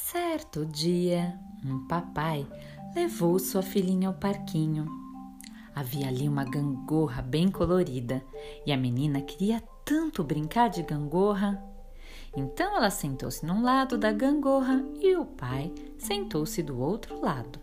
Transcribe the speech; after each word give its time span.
Certo 0.00 0.64
dia, 0.64 1.38
um 1.62 1.86
papai 1.86 2.46
levou 2.94 3.38
sua 3.38 3.62
filhinha 3.62 4.08
ao 4.08 4.14
parquinho. 4.14 4.86
Havia 5.74 6.08
ali 6.08 6.26
uma 6.26 6.44
gangorra 6.44 7.20
bem 7.20 7.50
colorida 7.50 8.24
e 8.64 8.72
a 8.72 8.76
menina 8.76 9.20
queria 9.20 9.62
tanto 9.84 10.24
brincar 10.24 10.70
de 10.70 10.82
gangorra. 10.82 11.62
Então 12.34 12.76
ela 12.76 12.88
sentou-se 12.88 13.44
num 13.44 13.60
lado 13.60 13.98
da 13.98 14.10
gangorra 14.10 14.82
e 14.98 15.14
o 15.16 15.26
pai 15.26 15.74
sentou-se 15.98 16.62
do 16.62 16.80
outro 16.80 17.20
lado. 17.20 17.60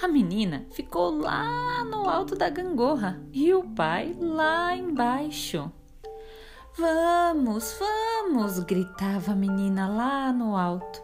A 0.00 0.08
menina 0.08 0.64
ficou 0.70 1.18
lá 1.18 1.84
no 1.84 2.08
alto 2.08 2.34
da 2.34 2.48
gangorra 2.48 3.20
e 3.30 3.52
o 3.52 3.62
pai 3.62 4.16
lá 4.18 4.74
embaixo. 4.74 5.70
Vamos, 6.76 7.78
vamos! 7.78 8.58
gritava 8.58 9.30
a 9.30 9.36
menina 9.36 9.86
lá 9.86 10.32
no 10.32 10.56
alto. 10.56 11.00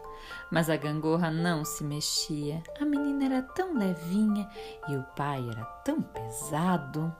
Mas 0.51 0.69
a 0.69 0.75
gangorra 0.75 1.31
não 1.31 1.63
se 1.63 1.81
mexia. 1.81 2.61
A 2.77 2.83
menina 2.83 3.23
era 3.23 3.41
tão 3.41 3.77
levinha 3.77 4.49
e 4.89 4.97
o 4.97 5.03
pai 5.15 5.47
era 5.49 5.63
tão 5.85 6.01
pesado. 6.01 7.15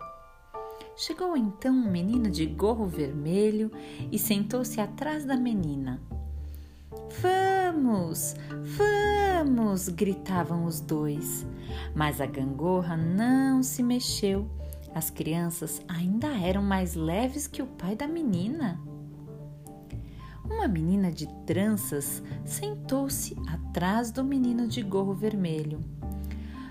Chegou 0.98 1.38
então 1.38 1.74
um 1.74 1.90
menino 1.90 2.30
de 2.30 2.46
gorro 2.46 2.88
vermelho 2.88 3.72
e 4.12 4.20
sentou-se 4.20 4.82
atrás 4.82 5.24
da 5.24 5.38
menina. 5.38 6.02
Vamos, 7.22 8.36
vamos! 8.49 9.88
gritavam 9.88 10.66
os 10.66 10.82
dois. 10.82 11.48
Mas 11.96 12.20
a 12.20 12.26
gangorra 12.26 12.98
não 12.98 13.63
se 13.63 13.82
mexeu 13.82 14.46
as 14.94 15.09
crianças 15.09 15.81
ainda 15.88 16.27
eram 16.27 16.62
mais 16.62 16.95
leves 16.95 17.48
que 17.48 17.62
o 17.62 17.68
pai 17.68 17.95
da 17.95 18.08
menina. 18.08 18.80
Uma 20.44 20.68
menina 20.68 21.12
de 21.12 21.27
tranças 21.45 22.21
sentou-se 22.43 23.35
atrás 23.48 24.12
do 24.12 24.24
menino 24.24 24.68
de 24.68 24.82
gorro 24.82 25.13
vermelho. 25.13 25.79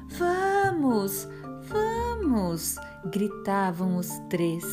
Vamos, 0.09 1.27
vamos! 1.63 2.77
gritavam 3.05 3.97
os 3.97 4.09
três. 4.29 4.65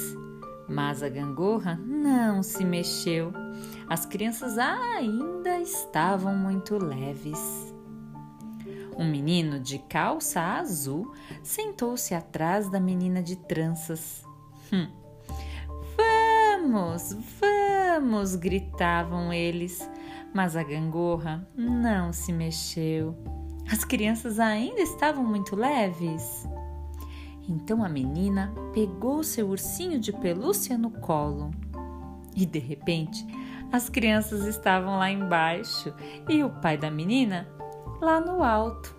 Mas 0.68 1.02
a 1.02 1.10
gangorra 1.10 1.80
não 1.86 2.44
se 2.44 2.66
mexeu. 2.66 3.32
As 3.88 4.06
crianças 4.06 4.58
ainda 4.58 5.60
estavam 5.60 6.36
muito 6.36 6.78
leves. 6.78 7.77
Um 8.98 9.06
menino 9.06 9.60
de 9.60 9.78
calça 9.78 10.42
azul 10.42 11.14
sentou-se 11.44 12.14
atrás 12.14 12.70
da 12.70 12.80
menina 12.80 13.22
de 13.22 13.36
tranças. 13.36 14.24
Hum. 14.74 14.88
Vamos, 15.96 17.16
vamos! 17.40 18.36
gritavam 18.36 19.32
eles, 19.32 19.88
mas 20.34 20.56
a 20.56 20.64
gangorra 20.64 21.48
não 21.56 22.12
se 22.12 22.32
mexeu. 22.32 23.16
As 23.72 23.84
crianças 23.84 24.40
ainda 24.40 24.82
estavam 24.82 25.24
muito 25.24 25.56
leves. 25.56 26.48
Então 27.48 27.84
a 27.84 27.90
menina 27.90 28.54
pegou 28.74 29.24
seu 29.24 29.50
ursinho 29.50 30.00
de 30.00 30.12
pelúcia 30.12 30.78
no 30.78 30.92
colo 30.92 31.52
e 32.36 32.46
de 32.46 32.60
repente 32.60 33.26
as 33.72 33.90
crianças 33.90 34.46
estavam 34.46 34.98
lá 34.98 35.10
embaixo 35.10 35.94
e 36.30 36.44
o 36.44 36.50
pai 36.50 36.78
da 36.78 36.92
menina 36.92 37.48
lá 38.02 38.20
no 38.20 38.44
alto. 38.44 38.96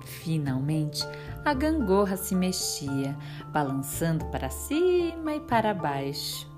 Finalmente, 0.00 1.06
a 1.44 1.54
gangorra 1.54 2.16
se 2.16 2.34
mexia, 2.34 3.16
balançando 3.52 4.24
para 4.26 4.50
cima 4.50 5.34
e 5.34 5.40
para 5.40 5.72
baixo. 5.72 6.48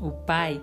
O 0.00 0.10
pai 0.10 0.62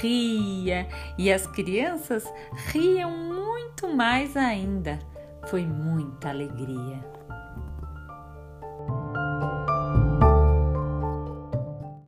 ria 0.00 0.88
e 1.16 1.32
as 1.32 1.46
crianças 1.46 2.24
riam 2.66 3.10
muito 3.10 3.88
mais 3.88 4.36
ainda. 4.36 4.98
Foi 5.46 5.64
muita 5.64 6.28
alegria. 6.28 7.17